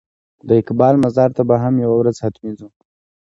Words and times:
د 0.47 0.49
اقبال 0.61 0.95
مزار 1.03 1.29
ته 1.37 1.41
به 1.49 1.55
هم 1.63 1.75
یوه 1.85 1.95
ورځ 1.97 2.15
حتمي 2.23 2.51
ځو. 2.59 2.67